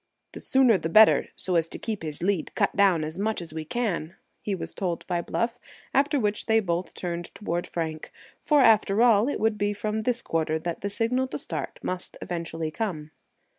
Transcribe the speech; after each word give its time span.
"The 0.31 0.39
sooner 0.39 0.79
the 0.79 0.89
better, 0.89 1.27
so 1.35 1.53
as 1.53 1.69
to 1.69 1.77
keep 1.77 2.01
his 2.01 2.23
lead 2.23 2.55
cut 2.55 2.75
down 2.75 3.03
as 3.03 3.19
much 3.19 3.39
as 3.39 3.53
we 3.53 3.65
can," 3.65 4.15
he 4.41 4.55
was 4.55 4.73
told 4.73 5.05
by 5.05 5.21
Bluff, 5.21 5.59
after 5.93 6.19
which 6.19 6.47
they 6.47 6.59
both 6.59 6.95
turned 6.95 7.25
toward 7.35 7.67
Frank, 7.67 8.11
for, 8.43 8.61
after 8.61 9.03
all, 9.03 9.27
it 9.29 9.39
would 9.39 9.59
be 9.59 9.73
from 9.73 10.01
this 10.01 10.23
quarter 10.23 10.57
that 10.57 10.81
the 10.81 10.89
signal 10.89 11.27
to 11.27 11.37
start 11.37 11.77
must 11.83 12.17
eventually 12.19 12.71
come. 12.71 13.11